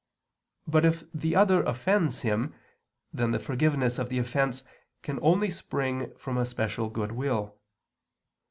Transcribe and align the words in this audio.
But 0.65 0.83
if 0.83 1.03
the 1.13 1.35
other 1.35 1.61
offends 1.61 2.21
him, 2.21 2.55
then 3.13 3.29
the 3.29 3.37
forgiveness 3.39 3.99
of 3.99 4.09
the 4.09 4.17
offense 4.17 4.63
can 5.03 5.19
only 5.21 5.51
spring 5.51 6.11
from 6.17 6.37
a 6.39 6.45
special 6.47 6.89
goodwill. 6.89 7.55